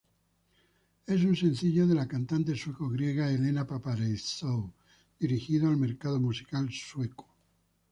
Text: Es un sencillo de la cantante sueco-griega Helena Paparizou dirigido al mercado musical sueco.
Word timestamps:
Es 1.05 1.23
un 1.23 1.35
sencillo 1.35 1.85
de 1.85 1.93
la 1.93 2.07
cantante 2.07 2.55
sueco-griega 2.55 3.29
Helena 3.29 3.67
Paparizou 3.67 4.73
dirigido 5.19 5.69
al 5.69 5.77
mercado 5.77 6.19
musical 6.19 6.71
sueco. 6.71 7.27